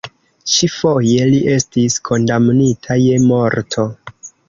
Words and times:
Ĉi-foje, 0.53 1.27
li 1.33 1.43
estis 1.57 1.99
kondamnita 2.11 3.01
je 3.07 3.23
morto. 3.31 3.91